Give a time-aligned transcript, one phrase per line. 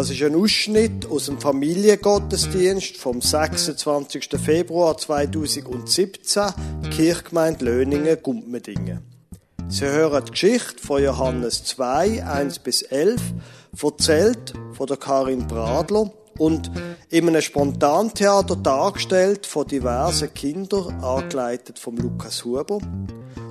[0.00, 4.30] Das ist ein Ausschnitt aus dem Familiengottesdienst vom 26.
[4.42, 6.42] Februar 2017,
[6.90, 9.02] Kirchgemeinde Löningen, Gumpmedingen.
[9.68, 13.20] Sie hören die Geschichte von Johannes 2, 1 bis 11,
[13.82, 16.70] erzählt von der Karin Bradler und
[17.10, 22.78] in einem Spontantheater dargestellt von diversen Kindern, angeleitet vom Lukas Huber.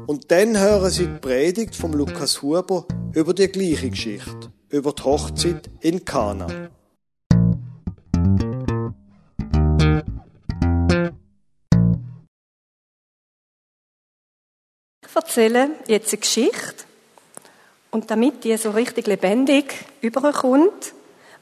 [0.07, 5.03] Und dann hören Sie die Predigt vom Lukas Huber über die gleiche Geschichte, über die
[5.03, 6.69] Hochzeit in Kana.
[15.05, 16.85] Ich erzähle jetzt eine Geschichte
[17.91, 20.93] und damit die so richtig lebendig überkommt,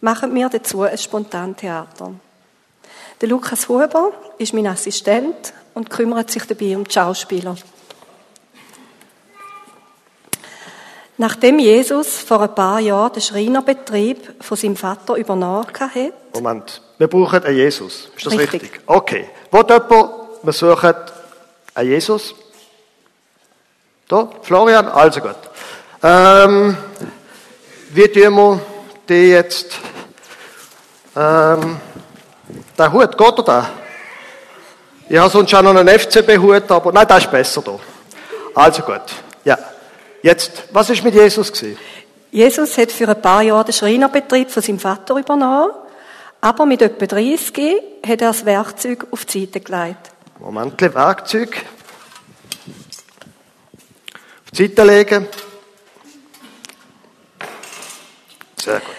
[0.01, 2.13] machen wir dazu ein Spontantheater.
[3.21, 7.55] Der Lukas Huber ist mein Assistent und kümmert sich dabei um die Schauspieler.
[11.19, 16.13] Nachdem Jesus vor ein paar Jahren den Schreinerbetrieb von seinem Vater übernommen hat.
[16.35, 18.09] Moment, wir brauchen einen Jesus.
[18.15, 18.61] Ist das richtig?
[18.61, 18.81] Richtig.
[18.85, 19.27] Okay.
[19.49, 19.89] Wo jemand,
[20.43, 20.93] wir suchen
[21.73, 22.35] einen Jesus?
[24.07, 24.87] Da, Florian?
[24.89, 25.35] Also gut.
[26.03, 26.77] Ähm,
[27.93, 28.61] wie tun wir
[29.09, 29.71] die jetzt,
[31.15, 31.77] ähm,
[32.77, 33.69] der Hut, geht er da?
[35.09, 37.79] Ich habe sonst auch noch einen FCB-Hut, aber nein, der ist besser da.
[38.53, 39.01] Also gut,
[39.43, 39.57] ja.
[40.21, 41.77] Jetzt, was ist mit Jesus gewesen?
[42.31, 45.71] Jesus hat für ein paar Jahre den Schreinerbetrieb von seinem Vater übernommen,
[46.41, 50.11] aber mit etwa 30 hat er das Werkzeug auf die Seite gelegt.
[50.39, 51.57] Moment, Werkzeug.
[54.45, 55.27] Auf die Seite legen.
[58.61, 58.95] Sehr gut.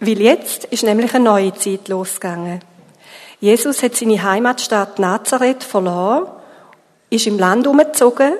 [0.00, 2.60] Weil jetzt ist nämlich eine neue Zeit losgegangen.
[3.40, 6.26] Jesus hat seine Heimatstadt Nazareth verloren,
[7.10, 8.32] ist im Land umgezogen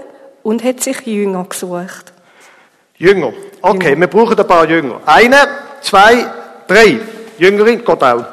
[0.42, 2.12] und hat sich Jünger gesucht.
[2.96, 3.32] Jünger.
[3.60, 4.00] Okay, Jünger.
[4.00, 5.00] wir brauchen ein paar Jünger.
[5.06, 5.36] Eine,
[5.80, 6.26] zwei,
[6.66, 7.00] drei.
[7.38, 8.24] Jüngerin, geht auch.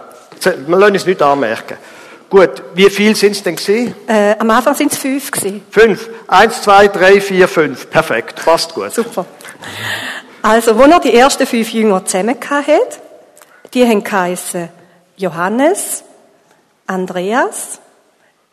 [0.42, 1.78] Wir lassen es nicht anmerken.
[2.30, 3.96] Gut, wie viel sind es denn gewesen?
[4.08, 5.64] Äh, am Anfang sind es fünf gewesen.
[5.72, 6.10] Fünf.
[6.28, 7.90] Eins, zwei, drei, vier, fünf.
[7.90, 8.94] Perfekt, passt gut.
[8.94, 9.26] Super.
[10.44, 13.00] Also, wo er die ersten fünf Jünger zusammen hat,
[13.74, 14.70] die haben geheissen
[15.18, 16.04] Johannes,
[16.86, 17.80] Andreas,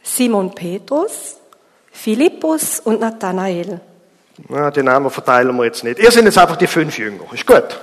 [0.03, 1.37] Simon Petrus,
[1.97, 3.81] Philippus und Nathanael.
[4.49, 5.99] Ja, die Namen verteilen wir jetzt nicht.
[5.99, 7.25] Ihr sind jetzt einfach die fünf Jünger.
[7.33, 7.81] Ist gut.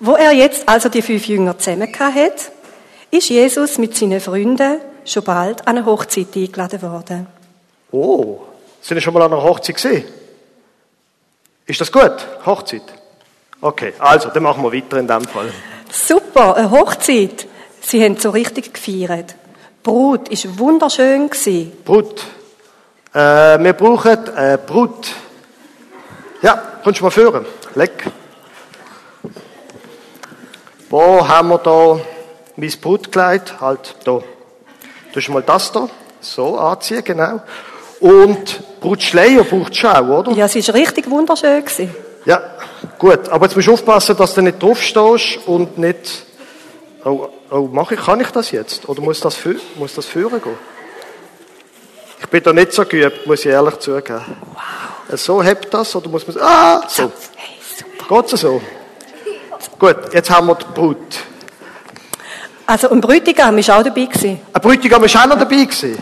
[0.00, 2.52] Wo er jetzt also die fünf Jünger zusammen hat,
[3.10, 7.26] ist Jesus mit seinen Freunden schon bald an eine Hochzeit eingeladen worden.
[7.90, 8.40] Oh,
[8.80, 10.04] sind ihr schon mal an einer Hochzeit gesehen?
[11.66, 12.16] Ist das gut?
[12.46, 12.82] Hochzeit?
[13.60, 15.52] Okay, also, dann machen wir weiter in dem Fall.
[15.90, 17.46] Super, eine Hochzeit.
[17.80, 19.34] Sie haben so richtig gefeiert.
[19.82, 21.72] Brut ist wunderschön gewesen.
[21.84, 22.24] Brut.
[23.18, 25.08] Äh, wir brauchen äh, Brut.
[26.40, 27.44] Ja, kommst du mal führen?
[27.74, 28.04] Leck.
[30.88, 31.98] Wo haben wir da
[32.54, 33.60] mein Brutkleid?
[33.60, 34.20] Halt da.
[35.12, 35.88] Du hast mal das da.
[36.20, 37.40] So anziehen, genau.
[37.98, 40.32] Und Brutschleier braucht du auch, oder?
[40.34, 41.92] Ja, sie ist richtig wunderschön gewesen.
[42.24, 42.40] Ja,
[43.00, 43.28] gut.
[43.30, 46.24] Aber jetzt musst du aufpassen, dass du nicht draufstehst und nicht.
[47.04, 48.88] Oh, oh mach ich, kann ich das jetzt?
[48.88, 49.36] Oder muss das,
[49.74, 50.77] muss das führen gehen?
[52.20, 54.24] Ich bin da nicht so geübt, muss ich ehrlich zugeben.
[54.52, 55.18] Wow.
[55.18, 56.36] So hebt das, oder muss man.
[56.40, 57.10] Ah, so.
[57.36, 58.22] Hey, super.
[58.22, 58.60] Geht's so?
[59.78, 60.98] Gut, jetzt haben wir die Brut.
[62.66, 64.40] Also, ein Bräutigam ist auch dabei gewesen.
[64.52, 65.96] Ein Bräutigam ist auch noch dabei gewesen.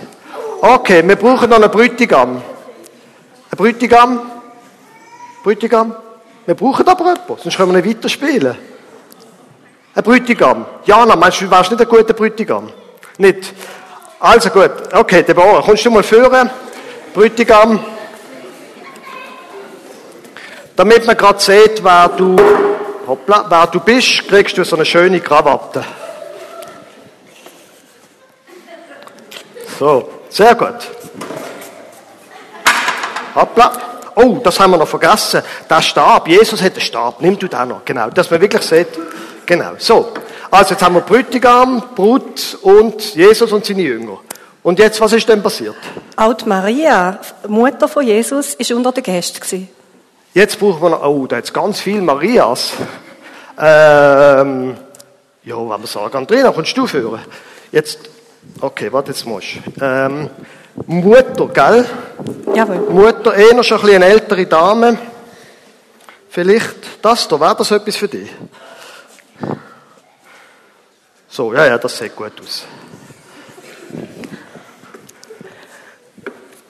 [0.60, 2.42] Okay, wir brauchen noch einen Bräutigam.
[3.50, 4.30] Ein Bräutigam?
[5.44, 5.94] Bräutigam?
[6.46, 8.56] Wir brauchen aber jemanden, sonst können wir nicht weiterspielen.
[9.94, 10.66] Ein Bräutigam.
[10.84, 12.70] Jana, meinst du, du wärst nicht ein guter Bräutigam?
[13.18, 13.52] Nicht?
[14.18, 14.70] Also gut.
[14.92, 16.50] Okay, Deborah, kommst du mal führen?
[17.12, 17.84] Bräutigam.
[20.74, 22.36] Damit man gerade sieht, wer du,
[23.06, 25.84] hoppla, wer du bist, kriegst du so eine schöne Krawatte.
[29.78, 30.76] So, sehr gut.
[33.34, 33.72] Hoppla.
[34.14, 35.42] Oh, das haben wir noch vergessen.
[35.68, 36.26] Der Stab.
[36.26, 37.20] Jesus hat einen Stab.
[37.20, 37.84] Nimm du den noch.
[37.84, 38.08] Genau.
[38.08, 38.88] Dass man wirklich sieht.
[39.46, 39.72] Genau.
[39.78, 40.12] So.
[40.50, 44.18] Also, jetzt haben wir Brütigam, Brut und Jesus und seine Jünger.
[44.62, 45.76] Und jetzt, was ist denn passiert?
[46.16, 49.68] Auch die Maria, Mutter von Jesus, ist unter den Gästen.
[50.34, 52.72] Jetzt brauchen wir noch, oh, da jetzt ganz viel Marias.
[53.58, 54.76] Ähm,
[55.44, 57.20] ja, wenn wir sagen, Andrea, kommst du führen?
[57.70, 58.00] Jetzt,
[58.60, 59.84] okay, warte, jetzt musst du.
[59.84, 60.30] Ähm,
[60.86, 61.86] Mutter, gell?
[62.54, 62.90] Jawohl.
[62.90, 64.98] Mutter, eher schon ein bisschen eine ältere Dame.
[66.28, 68.28] Vielleicht das da, wäre das etwas für dich?
[71.28, 72.64] So, ja, ja, das sieht gut aus.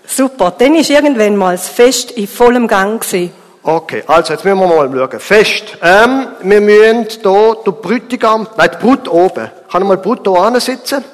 [0.06, 0.54] Super.
[0.58, 3.32] Dann ist irgendwann mal das Fest in vollem Gang gewesen.
[3.62, 5.20] Okay, also jetzt müssen wir mal schauen.
[5.20, 5.76] Fest.
[5.82, 9.50] Ähm, wir müssen hier den Brütigam, nein, die Brut oben.
[9.70, 11.04] Kann ich mal Brut hier ansitzen?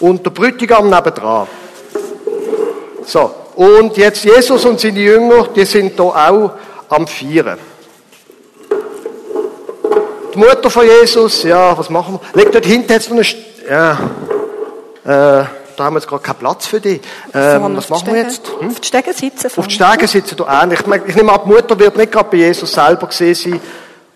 [0.00, 1.46] Und der Brütigam nebendran.
[3.04, 3.34] So.
[3.54, 6.52] Und jetzt Jesus und seine Jünger, die sind hier auch
[6.88, 7.58] am Feiern.
[10.38, 12.40] Die Mutter von Jesus, ja, was machen wir?
[12.40, 13.38] Leg dort hinten jetzt noch eine, St
[13.68, 13.98] ja,
[15.04, 15.44] äh,
[15.76, 17.00] da haben wir jetzt gerade keinen Platz für dich.
[17.34, 18.46] Ähm, was machen wir jetzt?
[18.60, 18.68] Hm?
[18.68, 19.50] Auf die Stege sitzen.
[19.56, 20.78] Auf die Stege sitzen da ähnlich.
[20.78, 23.60] Ich, ich nehme an, die Mutter wird nicht gerade bei Jesus selber gesehen sein.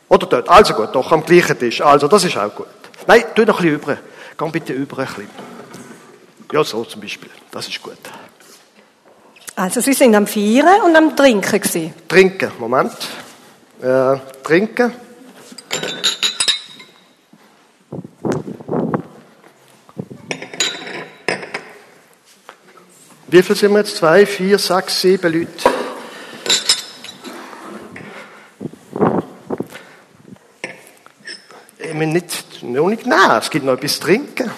[0.09, 0.49] Oder dort.
[0.49, 1.81] Also gut, doch, am gleichen Tisch.
[1.81, 2.67] Also, das ist auch gut.
[3.09, 3.99] Nein, tu noch ein bisschen über.
[4.39, 5.31] Geh bitte über ein bisschen.
[6.53, 7.31] Ja, so zum Beispiel.
[7.51, 7.99] Das ist gut.
[9.57, 11.93] Also, Sie sind am Feiern und am Trinken gewesen.
[12.07, 12.93] Trinken, Moment.
[13.83, 14.93] Äh, trinken.
[23.33, 23.97] Wie viel sind wir jetzt?
[23.97, 25.49] Zwei, vier, sechs, sieben Leute.
[31.79, 34.51] Ich meine, nicht, noch nicht nein, es gibt noch etwas zu trinken.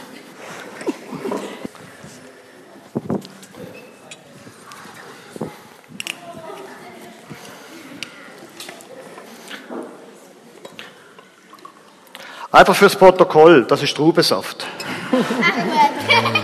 [12.50, 14.66] Einfach fürs Protokoll, das ist Traubensaft.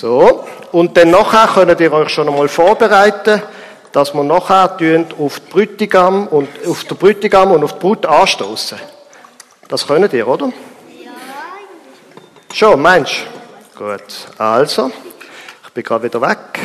[0.00, 3.42] So, und dann nachher könnt ihr euch schon einmal vorbereiten,
[3.90, 4.76] dass wir nachher
[5.18, 8.78] auf die Brütigam und auf den Brütigam und auf die Brut anstoßen.
[9.66, 10.46] Das könnt ihr, oder?
[10.46, 11.10] Ja.
[12.54, 13.24] Schon, meinst
[13.74, 13.84] du?
[13.84, 14.04] Gut.
[14.38, 14.92] Also,
[15.66, 16.60] ich bin gerade wieder weg.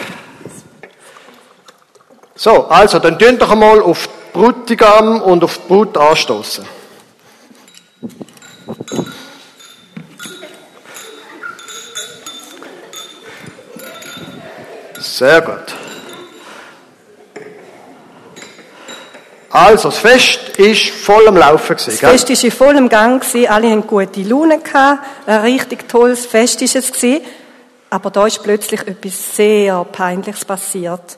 [2.36, 6.68] So, also, dann tun doch einmal auf die Brütigam und auf die Brut anstoßen.
[15.04, 15.76] Sehr gut.
[19.50, 23.48] Also, das Fest ist voll am Laufen gewesen, Das Fest ist in vollem Gang gewesen.
[23.52, 25.04] Alle haben gute Laune gehabt.
[25.28, 27.22] Ein richtig tolles Fest ist es gewesen.
[27.90, 31.18] Aber da ist plötzlich etwas sehr Peinliches passiert.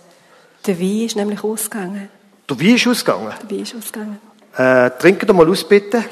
[0.65, 2.09] Der Wein ist nämlich ausgegangen.
[2.49, 3.33] Der Wein ist ausgegangen?
[3.41, 4.19] Der Wein ist ausgegangen.
[4.57, 6.03] Äh, trinken doch mal aus, bitte.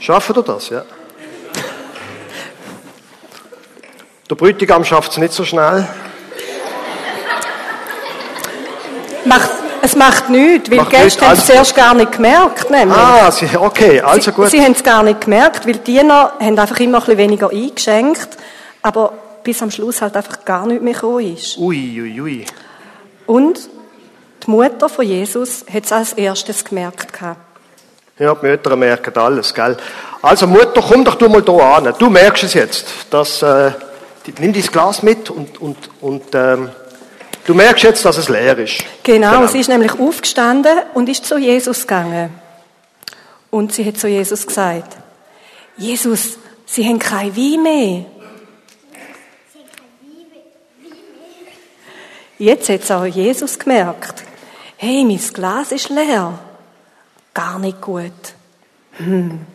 [0.00, 0.84] Schaffen ihr das, ja?
[4.30, 5.86] Der Brütigam schafft es nicht so schnell.
[9.26, 9.50] Macht,
[9.82, 12.70] es macht nichts, weil Macht die Gäste nichts, haben es also- zuerst gar nicht gemerkt.
[12.70, 12.96] Nämlich.
[12.96, 14.50] Ah, sie, okay, also gut.
[14.50, 17.18] Sie, sie haben es gar nicht gemerkt, weil die Diener haben einfach immer ein bisschen
[17.18, 18.28] weniger eingeschenkt,
[18.82, 19.12] aber
[19.42, 21.58] bis am Schluss halt einfach gar nicht mehr gekommen ist.
[21.58, 22.46] Ui, ui, ui.
[23.26, 23.60] Und
[24.46, 27.08] die Mutter von Jesus hat es als erstes gemerkt.
[28.18, 29.76] Ja, die Mütter merken alles, gell?
[30.22, 31.94] Also Mutter, komm doch du mal da an.
[31.98, 33.72] Du merkst es jetzt, dass, äh,
[34.38, 36.70] nimm dieses Glas mit und, und, und ähm,
[37.46, 38.84] du merkst jetzt, dass es leer ist.
[39.02, 42.30] Genau, sie ist nämlich aufgestanden und ist zu Jesus gegangen.
[43.50, 44.96] Und sie hat zu Jesus gesagt,
[45.76, 46.38] Jesus,
[46.74, 48.04] Sie haben kein Wein mehr.
[52.38, 54.24] Jetzt hat es auch Jesus gemerkt.
[54.76, 56.36] Hey, mein Glas ist leer.
[57.32, 58.12] Gar nicht gut.
[58.94, 59.46] Hm.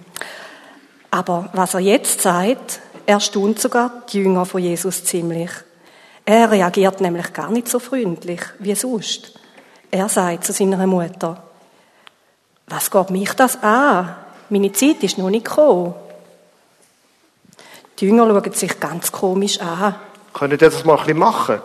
[1.11, 2.79] Aber was er jetzt sagt,
[3.09, 5.49] erstaunt sogar die Jünger von Jesus ziemlich.
[6.25, 9.33] Er reagiert nämlich gar nicht so freundlich wie sonst.
[9.89, 11.41] Er sagt zu seiner Mutter,
[12.67, 14.15] was geht mich das an?
[14.49, 15.95] Meine Zeit ist noch nicht gekommen.
[17.97, 19.95] Die Jünger schauen sich ganz komisch an.
[20.31, 21.61] Könnt ihr das mal ein bisschen machen?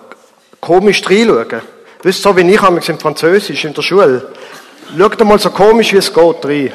[0.63, 1.61] Komisch reinschauen.
[2.03, 4.33] Wisst so wie ich habe im Französisch in der Schule.
[4.97, 6.73] Schaut mal so komisch, wie es geht, rein.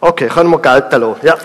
[0.00, 1.26] Okay, können wir gelten lassen.
[1.26, 1.38] Ja.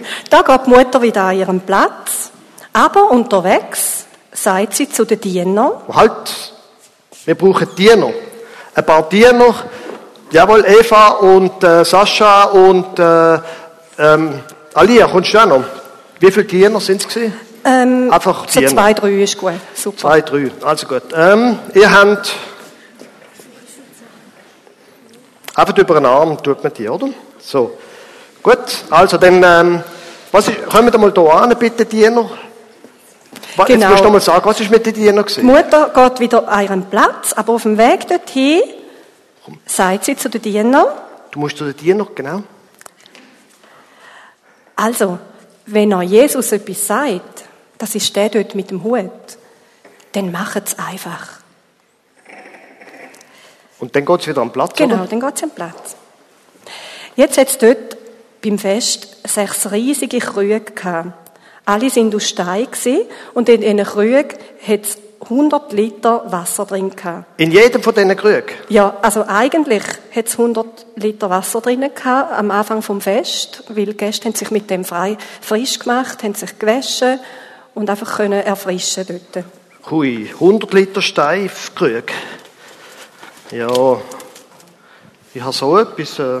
[0.30, 2.30] Da geht die Mutter wieder an ihren Platz.
[2.72, 6.52] Aber unterwegs sagt sie zu den Dienern, Halt,
[7.24, 8.10] wir brauchen Diener.
[8.74, 9.54] Ein paar Diener.
[10.30, 13.38] Jawohl, Eva und äh, Sascha und äh,
[13.98, 14.40] ähm,
[14.72, 15.64] Alia, kommst du auch noch?
[16.18, 17.34] Wie viele Diener sind es gewesen?
[17.64, 18.72] ähm, Einfach so Diener.
[18.72, 19.52] zwei, drei ist gut.
[19.74, 19.98] Super.
[19.98, 20.50] Zwei, drei.
[20.64, 21.02] Also gut.
[21.14, 22.32] Ähm, ihr habt
[25.54, 27.08] einfach über den Arm tut man die, oder?
[27.38, 27.72] So.
[28.42, 28.58] Gut.
[28.90, 29.82] Also dann, ähm,
[30.32, 32.28] was ist, kommen wir mal hier an, bitte, Diener?
[33.56, 33.90] Was, Jetzt Genau.
[33.90, 35.46] musst du mal sagen, was ist mit den Dienern Die gewesen?
[35.46, 38.62] Mutter geht wieder an ihren Platz, aber auf dem Weg dorthin
[39.66, 40.86] sagt sie zu den Dienern,
[41.30, 42.42] Du musst zu den Dienern, genau.
[44.76, 45.18] also,
[45.66, 47.44] wenn er Jesus etwas sagt,
[47.78, 49.10] das ist der dort mit dem Hut,
[50.12, 51.28] dann macht es einfach.
[53.78, 55.06] Und dann geht es wieder am Platz, Genau, oder?
[55.06, 55.96] dann geht sie am Platz.
[57.16, 57.96] Jetzt hat es dort
[58.42, 61.12] beim Fest sechs riesige Krüge gehabt.
[61.64, 62.66] Alle sind aus Stein
[63.34, 67.40] und in diesen Krügen hat es 100 Liter Wasser drin gehabt.
[67.40, 68.50] In jedem von diesen Krügen.
[68.68, 69.84] Ja, also eigentlich
[70.14, 74.34] hat es 100 Liter Wasser drin gehabt, am Anfang vom Fest, weil die Gäste haben
[74.34, 77.20] sich mit dem frei, frisch gemacht, haben sich gewaschen
[77.74, 79.44] und einfach können erfrischen dort.
[79.88, 82.12] Hui, 100 Liter Steifkrüge.
[83.52, 84.00] Ja,
[85.34, 86.18] ich habe so etwas.
[86.18, 86.40] Äh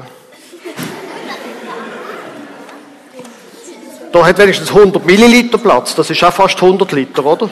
[4.12, 5.94] da hat wenigstens 100 Milliliter Platz.
[5.94, 7.48] Das ist auch fast 100 Liter, oder?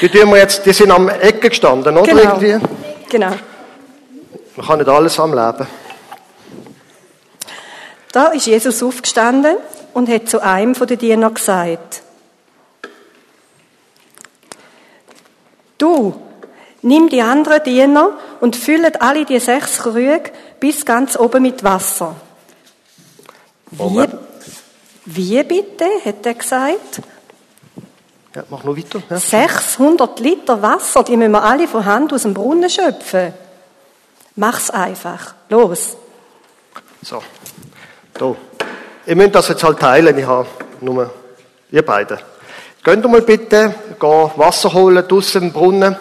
[0.00, 2.12] Die, tun wir jetzt, die sind am Ecke gestanden, oder?
[2.12, 2.40] Genau.
[2.40, 2.66] Irgendwie?
[3.08, 3.32] Genau.
[4.56, 5.66] Man kann nicht alles am Leben.
[8.12, 9.56] Da ist Jesus aufgestanden
[9.94, 12.02] und hat zu einem von den Dienern gesagt,
[15.78, 16.14] du,
[16.82, 18.10] nimm die anderen Diener
[18.40, 22.14] und füllet alle die sechs Krüge bis ganz oben mit Wasser.
[23.70, 24.12] Moment.
[24.12, 24.31] wie
[25.04, 27.02] bitte, hat er gesagt.
[28.34, 29.02] Ja, mach noch weiter.
[29.10, 29.18] Ja.
[29.18, 33.34] 600 Liter Wasser, die müssen wir alle von Hand aus dem Brunnen schöpfen.
[34.36, 35.34] Mach's einfach.
[35.50, 35.96] Los.
[37.02, 37.22] So.
[38.14, 38.34] Da.
[39.06, 40.16] Ihr müsst das jetzt halt teilen.
[40.16, 40.48] Ich habe
[40.80, 41.12] nur
[41.70, 42.20] ihr beide.
[42.82, 45.96] Geht mal bitte, geh Wasser holen draussen im Brunnen.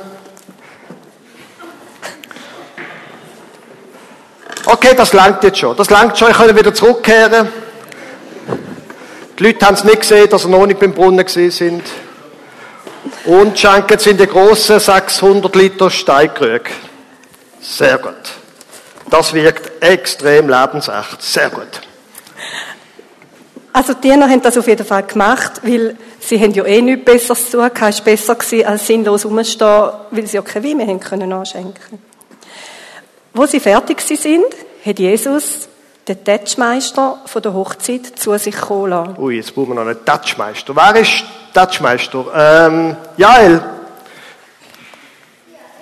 [4.65, 5.75] Okay, das langt jetzt schon.
[5.75, 6.29] Das langt schon.
[6.29, 7.60] Ich kann wieder zurückkehren.
[9.41, 11.81] Die Leute haben es nicht gesehen, dass sie noch nicht beim Brunnen sind.
[13.25, 16.69] Und schenken sie in die grossen 600 Liter Steinkrüge.
[17.59, 18.13] Sehr gut.
[19.09, 21.23] Das wirkt extrem lebensecht.
[21.23, 21.81] Sehr gut.
[23.73, 27.05] Also die Diener haben das auf jeden Fall gemacht, weil sie haben ja eh nichts
[27.05, 27.71] Besseres zu tun.
[27.79, 31.33] Es war besser gewesen, als sinnlos rumstehen, weil sie ja kein Wein mehr haben können
[31.33, 31.97] anschenken.
[33.33, 34.45] Wo sie fertig sind,
[34.85, 35.67] hat Jesus
[36.15, 39.15] den Tätschmeister von der Hochzeit zu sich kommen lassen.
[39.17, 40.75] Ui, jetzt brauchen wir noch einen Touchmeister.
[40.75, 42.25] Wer ist Touchmeister?
[42.35, 43.61] Ähm, Jael.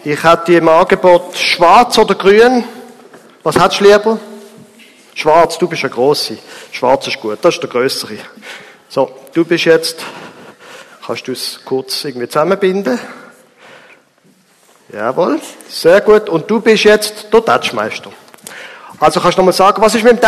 [0.04, 2.64] Ich hätte im Angebot schwarz oder grün.
[3.44, 4.20] Was hättest du lieber?
[5.14, 6.38] Schwarz, du bist eine grosse.
[6.72, 8.18] Schwarz ist gut, das ist der größere.
[8.88, 9.98] So, du bist jetzt,
[11.06, 13.00] kannst du es kurz irgendwie zusammenbinden?
[14.94, 16.30] Jawohl, sehr gut.
[16.30, 18.12] Und du bist jetzt der Touchmeister.
[19.00, 20.22] Also kannst du nochmal sagen, was ist mit dem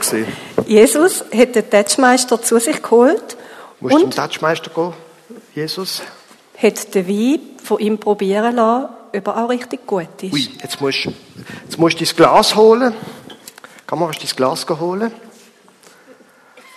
[0.00, 0.26] gewesen?
[0.66, 3.36] Jesus hat den Tätschmeister zu sich geholt
[3.80, 4.92] Musst du zum und Touchmeister gehen,
[5.54, 6.02] Jesus?
[6.60, 10.32] hat den Wein von ihm probieren lassen, ob er auch richtig gut ist.
[10.32, 12.92] Ui, jetzt musst, jetzt musst du dein Glas holen.
[13.86, 15.12] Kann man dein Glas holen?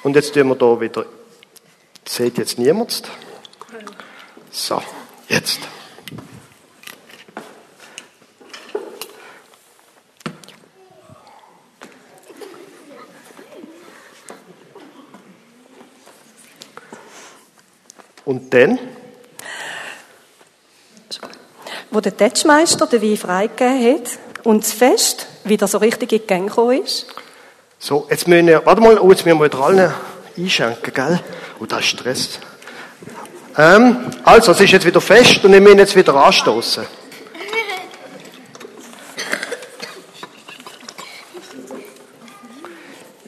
[0.03, 1.05] Und jetzt tun wir da wieder.
[2.03, 3.03] Das sieht jetzt niemand.
[4.51, 4.81] So,
[5.27, 5.59] jetzt.
[18.31, 18.79] Und dann?
[21.89, 26.27] Wo der Tätschmeister den Wein freigegeben hat und das Fest wieder so richtig in die
[26.27, 27.07] Gänge gekommen ist,
[27.77, 29.93] So, jetzt müssen wir, warte mal, oh, jetzt müssen wir wieder allen
[30.37, 31.19] einschenken, gell?
[31.59, 32.39] Oh, das ist Stress.
[33.57, 36.85] Ähm, also, es ist jetzt wieder fest und wir müssen jetzt wieder anstoßen.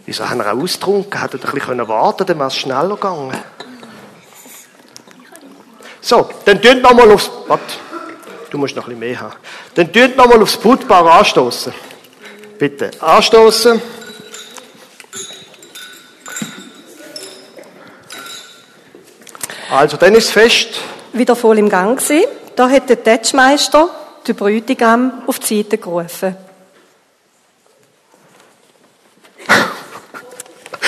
[0.05, 1.19] Wieso haben wir auch ausgetrunken?
[1.19, 3.37] Hätten wir ein bisschen warten können, dann wäre es schneller gegangen.
[6.13, 7.63] So, dann tun noch mal aufs, warte,
[8.51, 9.33] du musst noch ein bisschen mehr haben.
[9.73, 11.73] Dann tun noch mal aufs Brutpaar anstoßen.
[12.59, 13.81] Bitte, anstoßen.
[19.71, 20.67] Also, dann ist es fest.
[21.13, 22.27] wieder voll im Gang gewesen.
[22.55, 23.89] Da hat der Tätschmeister
[24.27, 26.37] den Bräutigam auf die Seite gerufen.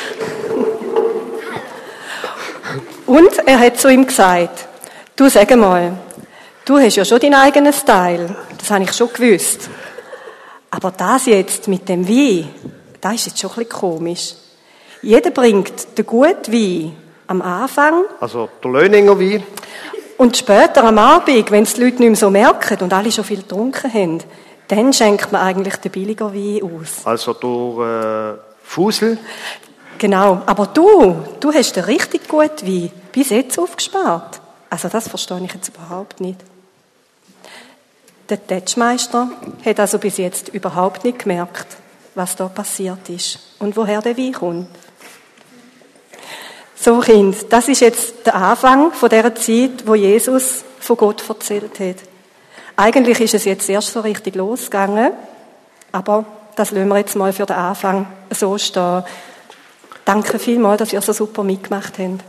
[3.07, 4.67] Und er hat zu ihm gesagt,
[5.15, 5.93] du sag mal,
[6.65, 8.35] du hast ja schon deinen eigenen Style.
[8.59, 9.69] Das habe ich schon gewusst.
[10.71, 12.49] Aber das jetzt mit dem Wein,
[13.01, 14.35] das ist jetzt schon ein bisschen komisch.
[15.03, 16.97] Jeder bringt den guten Wein
[17.29, 19.43] am Anfang Also, der Löninger Wein.
[20.19, 23.25] und später am Abend, wenn es die Leute nicht mehr so merken und alle schon
[23.25, 24.21] viel getrunken haben,
[24.69, 27.05] dann schenkt man eigentlich den billiger Wein aus.
[27.05, 29.19] Also, der äh, Fusel.
[29.99, 30.43] Genau.
[30.47, 34.41] Aber du, du hast den richtig guten Wein bis jetzt aufgespart.
[34.69, 36.39] Also das verstehe ich jetzt überhaupt nicht.
[38.29, 39.31] Der Tätschmeister
[39.65, 41.77] hat also bis jetzt überhaupt nicht gemerkt,
[42.15, 44.69] was da passiert ist und woher der Wein kommt.
[46.75, 51.79] So Kind, das ist jetzt der Anfang von der Zeit, wo Jesus von Gott erzählt
[51.81, 51.97] hat.
[52.77, 55.13] Eigentlich ist es jetzt erst so richtig losgegangen,
[55.93, 56.25] aber
[56.57, 59.05] das lassen wir jetzt mal für den Anfang so stehen.
[60.07, 62.23] Danke vielmals, dass ihr so super mitgemacht habt.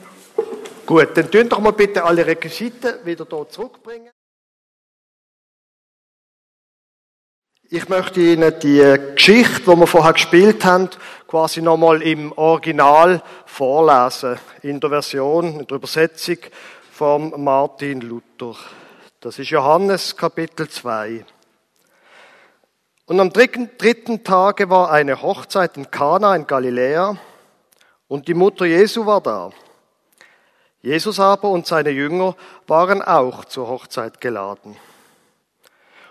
[0.88, 4.10] Gut, dann tun doch mal bitte alle Requisiten wieder hier zurückbringen.
[7.70, 10.90] Ich möchte Ihnen die Geschichte, die wir vorher gespielt haben,
[11.28, 14.40] quasi nochmal im Original vorlesen.
[14.64, 16.38] In der Version, in der Übersetzung
[16.92, 18.56] von Martin Luther.
[19.20, 21.24] Das ist Johannes Kapitel 2.
[23.06, 27.20] Und am dritten, dritten Tage war eine Hochzeit in Kana in Galiläa
[28.08, 29.52] und die Mutter Jesu war da.
[30.82, 32.36] Jesus aber und seine Jünger
[32.68, 34.78] waren auch zur Hochzeit geladen.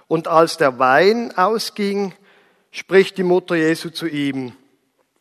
[0.08, 2.14] Und als der Wein ausging,
[2.70, 4.52] spricht die Mutter Jesu zu ihm,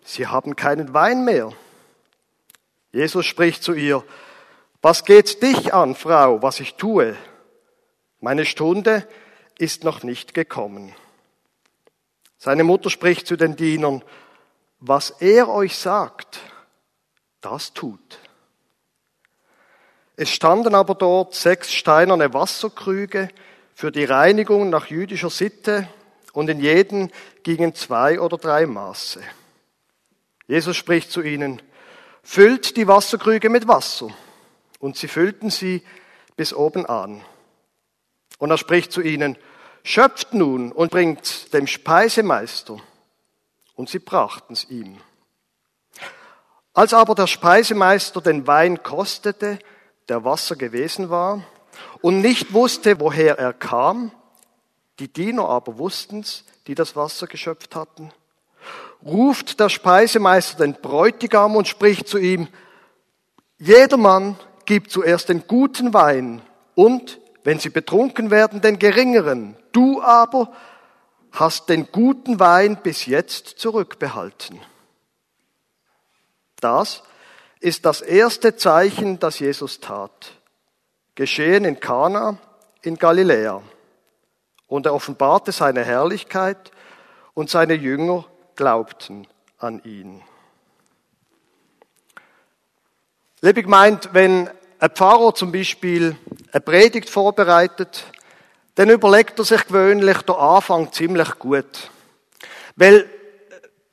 [0.04, 1.52] Sie haben keinen Wein mehr.
[2.92, 4.04] Jesus spricht zu ihr,
[4.82, 7.18] Was geht's dich an, Frau, was ich tue?
[8.20, 9.08] Meine Stunde
[9.58, 10.94] ist noch nicht gekommen.
[12.38, 14.04] Seine Mutter spricht zu den Dienern,
[14.80, 16.40] was er euch sagt,
[17.46, 18.20] das tut.
[20.16, 23.30] Es standen aber dort sechs steinerne Wasserkrüge,
[23.76, 25.90] für die Reinigung nach jüdischer Sitte
[26.32, 27.12] und in jeden
[27.44, 29.22] gingen zwei oder drei Maße.
[30.48, 31.62] Jesus spricht zu ihnen,
[32.24, 34.10] füllt die Wasserkrüge mit Wasser.
[34.80, 35.84] Und sie füllten sie
[36.38, 37.24] bis oben an.
[38.38, 39.38] Und er spricht zu ihnen,
[39.84, 42.78] schöpft nun und bringt dem Speisemeister.
[43.76, 44.98] Und sie brachten's ihm.
[46.76, 49.60] Als aber der Speisemeister den Wein kostete,
[50.10, 51.42] der Wasser gewesen war,
[52.02, 54.12] und nicht wusste, woher er kam.
[55.00, 58.12] Die Diener aber wussten's, die das Wasser geschöpft hatten.
[59.06, 62.50] Ruft der Speisemeister den Bräutigam und spricht zu ihm,
[63.58, 66.42] jedermann gibt zuerst den guten Wein
[66.76, 69.56] und, wenn sie betrunken werden, den geringeren.
[69.72, 70.52] Du aber
[71.32, 74.60] hast den guten Wein bis jetzt zurückbehalten.
[76.66, 77.04] Das
[77.60, 80.32] ist das erste Zeichen, das Jesus tat
[81.14, 82.40] geschehen in Kana
[82.82, 83.62] in Galiläa.
[84.66, 86.72] Und er offenbarte seine Herrlichkeit
[87.36, 88.26] und seine Jünger
[88.56, 89.28] glaubten
[89.60, 90.24] an ihn.
[93.42, 94.50] Liebig meint, wenn
[94.80, 96.18] ein Pfarrer zum Beispiel
[96.52, 98.06] eine Predigt vorbereitet,
[98.74, 101.92] dann überlegt er sich gewöhnlich der Anfang ziemlich gut.
[102.76, 103.08] Weil,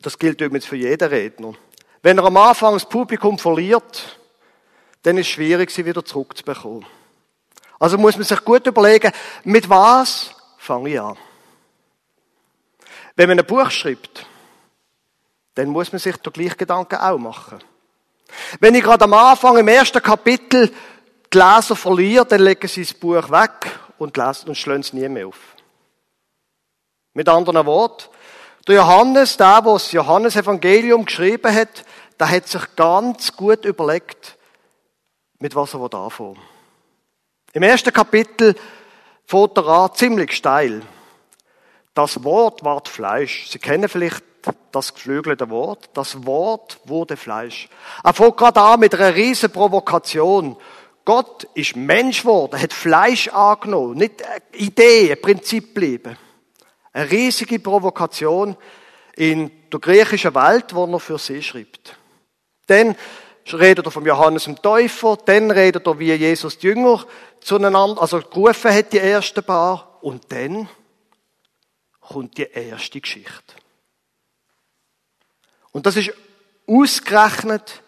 [0.01, 1.53] das gilt übrigens für jeden Redner,
[2.03, 4.19] wenn er am Anfang das Publikum verliert,
[5.03, 6.85] dann ist es schwierig, sie wieder zurückzubekommen.
[7.79, 9.13] Also muss man sich gut überlegen,
[9.45, 11.17] mit was fange ich an?
[13.17, 14.27] Wenn man ein Buch schreibt,
[15.55, 17.59] dann muss man sich der gleichen Gedanken auch machen.
[18.61, 20.73] Wenn ich gerade am Anfang im ersten Kapitel
[21.33, 25.09] die Leser verliere, dann legen sie das Buch weg und lesen und schlagen es nie
[25.09, 25.39] mehr auf.
[27.15, 28.09] Mit anderen Worten,
[28.67, 31.85] der Johannes, der, der das Johannesevangelium geschrieben hat,
[32.19, 34.39] der hat sich ganz gut überlegt,
[35.39, 36.43] mit was er anfangen will.
[37.55, 38.55] Im ersten Kapitel
[39.27, 40.83] fährt er an, ziemlich steil.
[41.95, 43.49] Das Wort ward Fleisch.
[43.51, 44.25] Sie kennen vielleicht
[44.71, 45.91] das geflügelte Wort.
[45.95, 47.69] Das Wort wurde Fleisch.
[48.03, 50.57] Er fängt gerade an mit einer riesen Provokation.
[51.05, 56.17] Gott ist Mensch geworden, hat Fleisch angenommen, nicht eine Idee, ein Prinzip geblieben.
[56.93, 58.57] Eine riesige Provokation
[59.17, 61.97] in der griechischen Welt, wo er für sie schreibt.
[62.67, 62.97] Dann
[63.53, 67.05] redet er vom Johannes dem Täufer, dann redet er, wie Jesus die Jünger
[67.41, 70.69] zueinander, also gerufen hat, die ersten paar, und dann
[72.01, 73.55] kommt die erste Geschichte.
[75.73, 76.13] Und das ist
[76.67, 77.83] ausgerechnet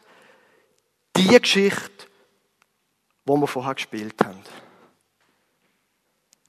[1.17, 2.07] die Geschichte,
[3.27, 4.43] die wir vorher gespielt haben.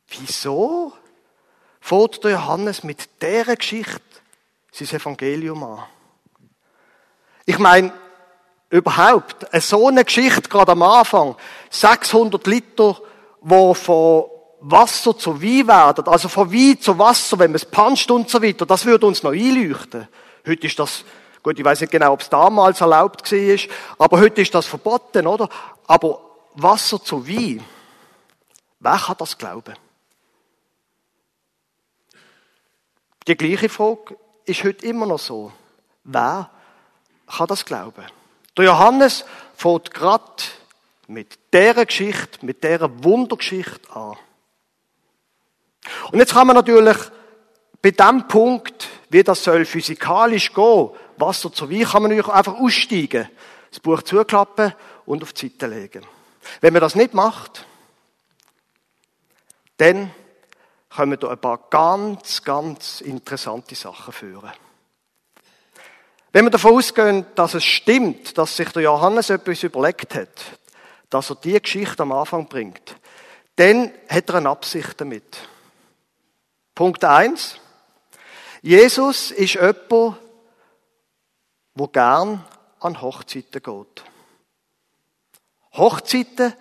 [0.07, 0.93] Wieso
[1.85, 4.01] fährt der Johannes mit dieser Geschichte
[4.71, 5.83] sein Evangelium an?
[7.45, 7.93] Ich meine,
[8.71, 9.45] überhaupt.
[9.61, 11.35] So eine Geschichte, gerade am Anfang.
[11.69, 12.99] 600 Liter,
[13.41, 14.25] wo von
[14.61, 18.41] Wasser zu Wein werden, also von Wein zu Wasser, wenn man es panscht und so
[18.41, 20.07] weiter, das würde uns noch einleuchten.
[20.47, 21.05] Heute ist das,
[21.43, 23.59] gut, ich weiß nicht genau, ob es damals erlaubt war,
[23.99, 25.47] aber heute ist das verboten, oder?
[25.85, 26.19] Aber
[26.55, 27.63] Wasser zu Wein,
[28.79, 29.75] wer kann das glauben?
[33.27, 35.51] Die gleiche Frage ist heute immer noch so.
[36.03, 36.49] Wer
[37.27, 38.05] kann das glauben?
[38.55, 40.43] Der Johannes fängt gerade
[41.07, 44.15] mit dieser Geschichte, mit dieser Wundergeschichte an.
[46.11, 46.97] Und jetzt kann man natürlich
[47.81, 52.55] bei dem Punkt, wie das soll physikalisch gehen, Wasser zu Wein, kann man natürlich einfach
[52.55, 53.29] aussteigen,
[53.69, 54.73] das Buch zuklappen
[55.05, 56.05] und auf die Seite legen.
[56.61, 57.65] Wenn man das nicht macht,
[59.77, 60.11] dann
[60.95, 64.51] kommen da ein paar ganz, ganz interessante Sachen führen.
[66.31, 70.29] Wenn wir davon ausgehen, dass es stimmt, dass sich der Johannes etwas überlegt hat,
[71.09, 72.95] dass er die Geschichte am Anfang bringt,
[73.55, 75.37] dann hat er eine Absicht damit.
[76.73, 77.57] Punkt eins:
[78.61, 80.17] Jesus ist jemand,
[81.75, 82.45] der gern
[82.79, 84.03] an Hochzeiten geht.
[85.73, 86.53] Hochzeiten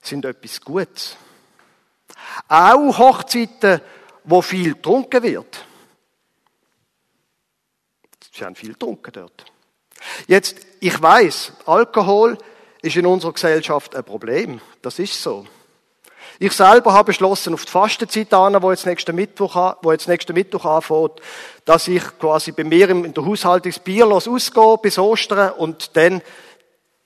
[0.00, 1.16] sind etwas Gutes.
[2.48, 3.80] Auch Hochzeiten,
[4.24, 5.64] wo viel getrunken wird.
[8.32, 9.44] Sie haben viel getrunken dort.
[10.26, 12.38] Jetzt, ich weiß, Alkohol
[12.82, 14.60] ist in unserer Gesellschaft ein Problem.
[14.82, 15.46] Das ist so.
[16.40, 20.34] Ich selber habe beschlossen, auf die Fastenzeit an, wo jetzt nächsten Mittwoch, wo jetzt nächsten
[20.34, 21.20] Mittwoch anfängt,
[21.64, 26.22] dass ich quasi bei mir in der Haushaltung bierlos ausgehe bis Ostern und dann,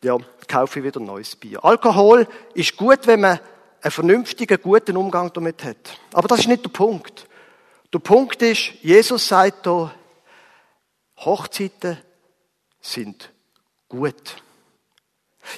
[0.04, 1.64] ja, kaufe ich wieder neues Bier.
[1.64, 3.40] Alkohol ist gut, wenn man
[3.82, 5.98] einen vernünftigen, guten Umgang damit hat.
[6.12, 7.26] Aber das ist nicht der Punkt.
[7.92, 9.92] Der Punkt ist, Jesus sagt hier,
[11.18, 11.98] Hochzeiten
[12.80, 13.30] sind
[13.88, 14.36] gut.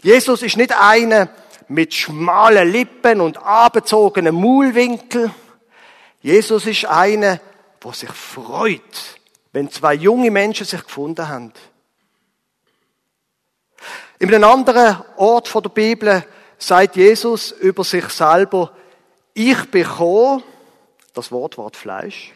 [0.02, 1.28] Jesus ist nicht einer
[1.68, 5.30] mit schmalen Lippen und abgezogenen Maulwinkel.
[6.20, 7.40] Jesus ist einer,
[7.82, 9.20] der sich freut,
[9.52, 11.52] wenn zwei junge Menschen sich gefunden haben.
[14.18, 16.24] In einem anderen Ort der Bibel
[16.66, 18.74] sagt Jesus über sich selber,
[19.34, 20.42] ich bekomme,
[21.12, 22.32] das Wort Wort Fleisch,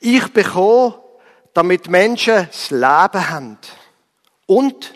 [0.00, 1.00] ich bekomme,
[1.52, 3.58] damit Menschen das Leben haben.
[4.46, 4.94] Und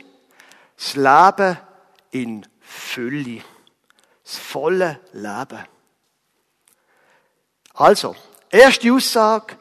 [0.77, 1.59] das Leben
[2.11, 3.43] in Fülle.
[4.23, 5.64] Das volle Leben.
[7.75, 8.14] Also,
[8.51, 9.57] erste Aussage,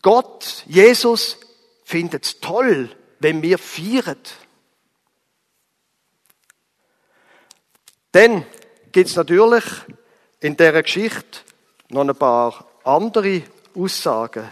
[0.00, 1.38] Gott, Jesus,
[1.84, 4.16] findet es toll, wenn wir feiern.
[8.14, 8.46] Dann
[8.92, 9.64] gibt es natürlich
[10.38, 11.40] in dieser Geschichte
[11.88, 13.42] noch ein paar andere
[13.74, 14.48] Aussagen,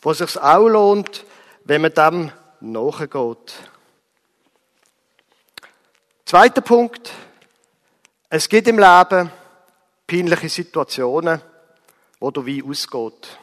[0.00, 1.24] wo es sich auch lohnt,
[1.62, 3.54] wenn man dem nachgeht.
[6.24, 7.12] Zweiter Punkt.
[8.28, 9.30] Es gibt im Leben
[10.08, 11.40] peinliche Situationen,
[12.18, 13.38] wo der Wein ausgeht.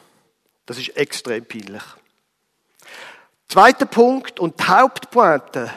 [0.66, 1.84] Das ist extrem peinlich.
[3.48, 5.72] Zweiter Punkt und die Hauptpointe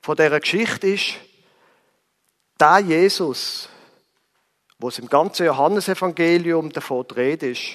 [0.00, 1.16] von dieser Geschichte ist,
[2.62, 3.68] der Jesus,
[4.78, 7.72] wo es im ganzen Johannesevangelium davon die Rede ist,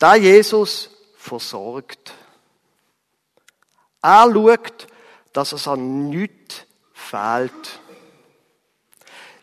[0.00, 2.14] der Jesus versorgt.
[4.00, 4.86] Er schaut,
[5.32, 7.80] dass es an nichts fehlt.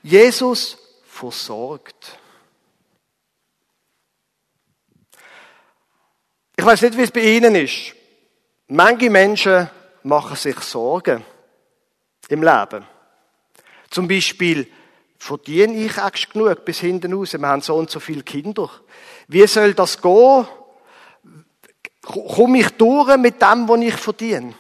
[0.02, 2.18] Jesus versorgt.
[6.56, 7.94] Ich weiß nicht, wie es bei Ihnen ist.
[8.68, 9.70] Manche Menschen
[10.04, 11.26] machen sich Sorgen
[12.30, 12.95] im Leben.
[13.90, 14.68] Zum Beispiel,
[15.18, 17.34] verdiene ich eigentlich genug bis hinten raus?
[17.34, 18.70] Wir haben so und so viele Kinder.
[19.28, 20.48] Wie soll das gehen?
[22.02, 24.54] Komme ich durch mit dem, was ich verdiene?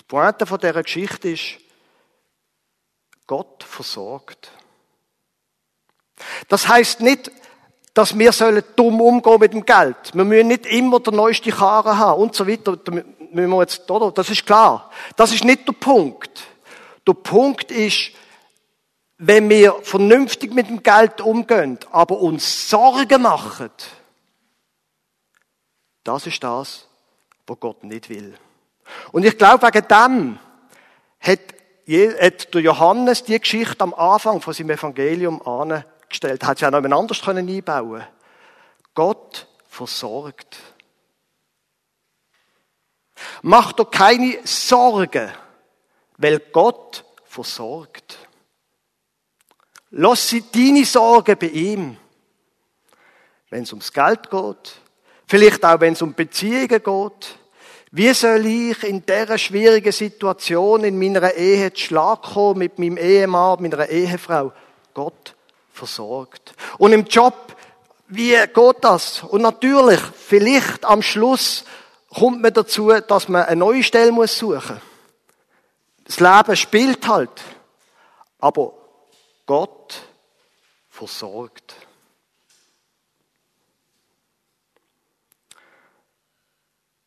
[0.00, 1.58] Die Pointe von dieser Geschichte ist,
[3.26, 4.50] Gott versorgt.
[6.48, 7.30] Das heißt nicht,
[7.94, 9.96] dass wir dumm umgehen mit dem Geld.
[10.12, 12.76] Wir müssen nicht immer der neueste Karren haben und so weiter.
[13.34, 14.10] Müssen wir jetzt, oder?
[14.12, 14.90] Das ist klar.
[15.16, 16.44] Das ist nicht der Punkt.
[17.06, 18.10] Der Punkt ist,
[19.18, 23.70] wenn wir vernünftig mit dem Geld umgehen, aber uns Sorgen machen,
[26.02, 26.86] das ist das,
[27.46, 28.36] was Gott nicht will.
[29.12, 30.38] Und ich glaube, wegen dem
[31.20, 31.40] hat,
[31.86, 36.44] der Johannes die Geschichte am Anfang von seinem Evangelium angestellt.
[36.44, 38.06] Hat sie auch noch jemand anders einbauen können.
[38.94, 40.56] Gott versorgt.
[43.42, 45.30] Mach doch keine Sorgen
[46.18, 48.18] weil Gott versorgt.
[49.90, 51.96] Lass sie deine Sorgen bei ihm.
[53.50, 54.80] Wenn es ums Geld geht,
[55.26, 57.38] vielleicht auch wenn es um Beziehungen geht.
[57.92, 62.96] Wie soll ich in dieser schwierigen Situation in meiner Ehe zu Schlag kommen mit meinem
[62.96, 64.52] Ehemann, meiner Ehefrau?
[64.92, 65.36] Gott
[65.72, 66.54] versorgt.
[66.78, 67.54] Und im Job,
[68.08, 69.22] wie geht das?
[69.22, 71.64] Und natürlich, vielleicht am Schluss
[72.14, 74.82] kommt man dazu, dass man eine neue Stelle suchen muss.
[76.04, 77.42] Das Leben spielt halt.
[78.38, 78.72] Aber
[79.46, 80.02] Gott
[80.88, 81.74] versorgt.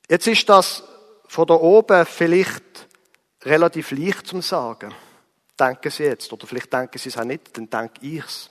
[0.10, 0.84] Jetzt ist das
[1.28, 2.64] von da oben vielleicht
[3.44, 4.94] relativ leicht zum Sagen.
[5.60, 6.32] Denken Sie jetzt.
[6.32, 8.50] Oder vielleicht denken Sie es auch nicht, dann denke ich es.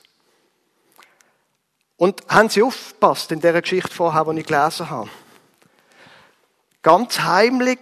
[1.96, 5.08] Und haben Sie aufgepasst in der Geschichte vorher, die ich gelesen habe?
[6.87, 7.81] Ganz heimlich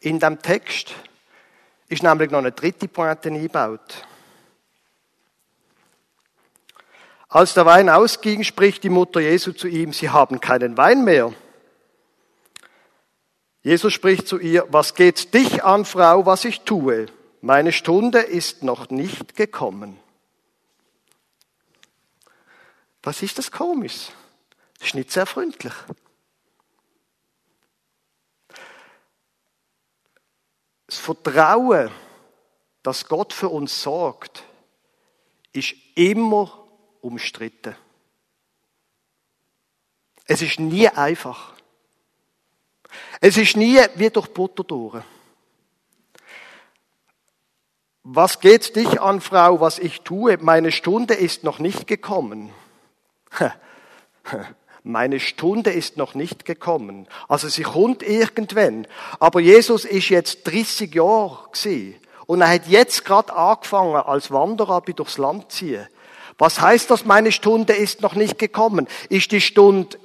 [0.00, 0.94] in dem Text
[1.90, 4.06] ist nämlich noch eine dritte Pointe eingebaut.
[7.28, 11.34] Als der Wein ausging, spricht die Mutter Jesu zu ihm, Sie haben keinen Wein mehr.
[13.60, 17.04] Jesus spricht zu ihr, was geht dich an, Frau, was ich tue?
[17.42, 20.00] Meine Stunde ist noch nicht gekommen.
[23.02, 24.08] Was ist das komisch?
[24.78, 25.74] Das ist nicht sehr freundlich.
[30.88, 31.90] Das Vertrauen,
[32.82, 34.42] dass Gott für uns sorgt,
[35.52, 36.66] ist immer
[37.02, 37.76] umstritten.
[40.24, 41.52] Es ist nie einfach.
[43.20, 45.02] Es ist nie wie durch Butter durch.
[48.02, 50.38] Was geht dich an, Frau, was ich tue?
[50.38, 52.50] Meine Stunde ist noch nicht gekommen.
[54.84, 57.06] Meine Stunde ist noch nicht gekommen.
[57.28, 58.86] Also sie kommt irgendwann.
[59.18, 61.96] Aber Jesus ist jetzt 30 Jahre gewesen.
[62.26, 65.88] Und er hat jetzt gerade angefangen, als Wanderer durchs Land zu ziehen.
[66.38, 68.86] Was heißt das, meine Stunde ist noch nicht gekommen?
[69.08, 69.98] Ist die Stunde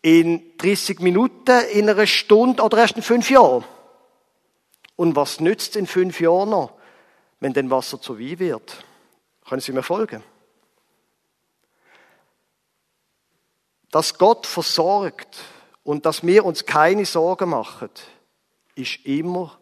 [0.00, 3.64] in 30 Minuten, in einer Stunde oder erst in fünf Jahren?
[4.96, 6.74] Und was nützt in fünf Jahren noch,
[7.40, 8.84] wenn denn Wasser zu Wein wird?
[9.48, 10.22] Können Sie mir folgen?
[13.92, 15.38] Dass Gott versorgt
[15.84, 17.90] und dass wir uns keine Sorgen machen,
[18.74, 19.56] ist immer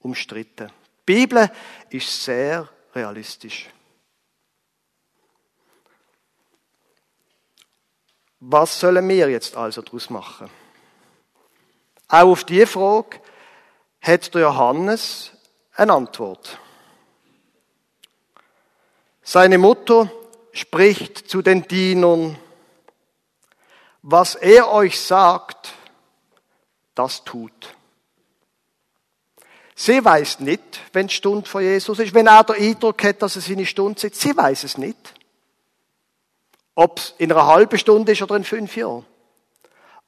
[0.00, 0.70] umstritten.
[1.08, 1.50] Die Bibel
[1.88, 3.70] ist sehr realistisch.
[8.38, 10.50] Was sollen wir jetzt also daraus machen?
[12.08, 13.18] Auch auf diese Frage
[14.02, 15.32] hat der Johannes
[15.74, 16.58] eine Antwort.
[19.22, 20.10] Seine Mutter
[20.52, 22.36] spricht zu den Dienern,
[24.02, 25.74] was er euch sagt,
[26.94, 27.74] das tut.
[29.74, 33.36] Sie weiß nicht, wenn die Stunde von Jesus ist, wenn er den Eindruck hat, dass
[33.36, 34.20] es seine Stunde ist.
[34.20, 35.14] Sie weiß es nicht.
[36.74, 39.06] Ob es in einer halben Stunde ist oder in fünf Jahren.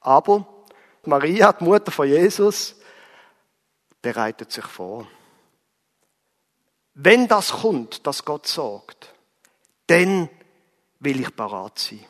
[0.00, 0.46] Aber
[1.05, 2.76] Maria, die Mutter von Jesus,
[4.02, 5.07] bereitet sich vor.
[6.94, 9.14] Wenn das kommt, dass Gott sagt,
[9.87, 10.28] dann
[11.00, 12.05] will ich parat sein.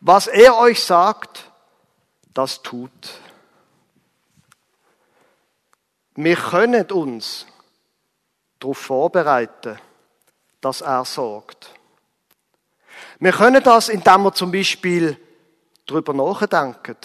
[0.00, 1.50] Was er euch sagt,
[2.34, 2.90] das tut.
[6.14, 7.46] Wir können uns
[8.58, 9.78] darauf vorbereiten,
[10.60, 11.70] dass er sorgt.
[13.18, 15.18] Wir können das, indem wir zum Beispiel
[15.86, 16.96] darüber nachdenken.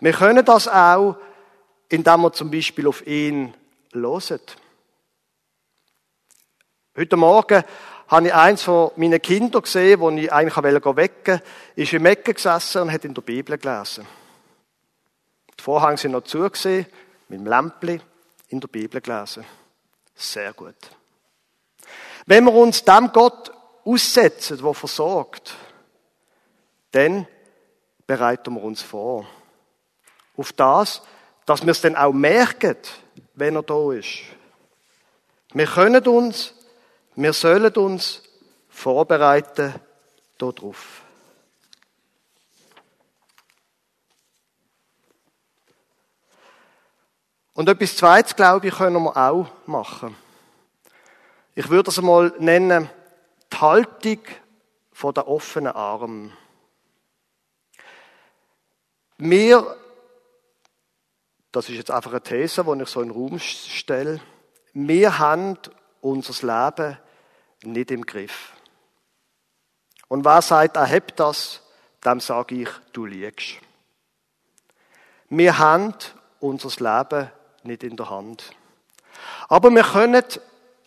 [0.00, 1.16] Wir können das auch,
[1.88, 3.54] indem wir zum Beispiel auf ihn
[3.92, 4.40] hören.
[6.96, 7.64] Heute Morgen
[8.14, 11.42] habe ich eins von meinen Kindern gesehen, wo ich eigentlich wecken wollte,
[11.74, 14.06] ist im Ecken gesessen und hat in der Bibel gelesen.
[15.58, 16.86] Die Vorhänge sind noch zugesehen,
[17.28, 18.00] mit dem Lämpchen
[18.48, 19.44] in der Bibel gelesen.
[20.14, 20.76] Sehr gut.
[22.26, 23.50] Wenn wir uns dem Gott
[23.84, 25.56] aussetzen, der versorgt,
[26.92, 27.26] dann
[28.06, 29.26] bereiten wir uns vor.
[30.36, 31.02] Auf das,
[31.46, 32.76] dass wir es dann auch merken,
[33.34, 34.20] wenn er da ist.
[35.52, 36.54] Wir können uns,
[37.16, 38.22] wir sollen uns
[38.68, 39.74] vorbereiten
[40.38, 41.02] darauf.
[47.54, 50.16] Und etwas Zweites, glaube ich, können wir auch machen.
[51.54, 52.90] Ich würde es einmal nennen,
[53.52, 54.18] die Haltung
[55.04, 56.32] der offenen Arm.
[59.18, 59.76] Wir,
[61.52, 64.20] das ist jetzt einfach eine These, die ich so in den Raum stelle,
[64.72, 65.56] wir haben
[66.00, 66.98] unser Leben
[67.72, 68.52] nicht im Griff.
[70.08, 71.62] Und wer sagt, er hat das,
[72.04, 73.56] dem sage ich, du liegst.
[75.28, 75.94] Wir haben
[76.40, 77.30] unser Leben
[77.62, 78.52] nicht in der Hand.
[79.48, 80.22] Aber wir können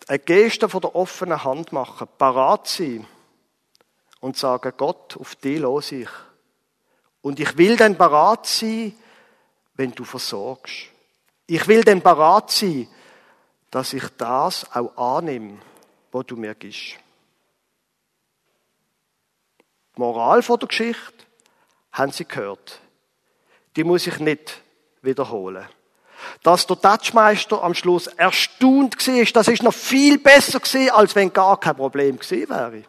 [0.06, 3.06] eine Geste von der offenen Hand machen, parat sein
[4.20, 6.08] und sagen, Gott, auf dich los ich.
[7.20, 8.94] Und ich will dann parat sein,
[9.74, 10.86] wenn du versorgst.
[11.46, 12.88] Ich will dann parat sein,
[13.70, 15.58] dass ich das auch annehme,
[16.12, 16.96] was du mir gibst.
[19.96, 21.26] Die Moral von der Geschichte
[21.92, 22.80] haben Sie gehört.
[23.76, 24.62] Die muss ich nicht
[25.02, 25.68] wiederholen.
[26.42, 31.32] Dass der Touchmeister am Schluss erstaunt war, das ist noch viel besser gewesen, als wenn
[31.32, 32.84] gar kein Problem gewesen wäre.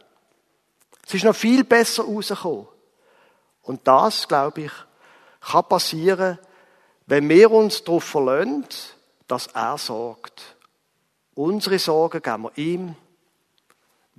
[1.05, 2.67] Es ist noch viel besser rausgekommen.
[3.63, 4.71] Und das, glaube ich,
[5.41, 6.39] kann passieren,
[7.05, 8.65] wenn wir uns darauf verlassen,
[9.27, 10.55] dass er sorgt.
[11.36, 12.95] Unsere Sorgen geben wir ihm,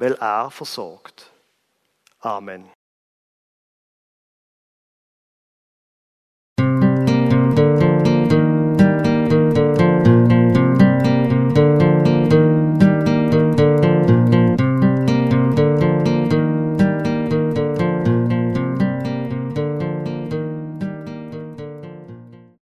[0.00, 1.30] weil er versorgt.
[2.20, 2.70] Amen.